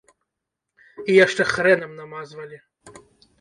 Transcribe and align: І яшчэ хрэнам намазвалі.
І 1.03 1.11
яшчэ 1.25 1.43
хрэнам 1.51 1.91
намазвалі. 2.01 2.57